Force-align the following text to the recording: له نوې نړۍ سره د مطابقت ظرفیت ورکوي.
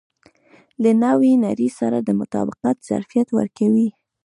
له 0.83 0.91
نوې 1.03 1.33
نړۍ 1.45 1.69
سره 1.79 1.97
د 2.07 2.09
مطابقت 2.21 2.75
ظرفیت 2.89 3.27
ورکوي. 3.37 3.87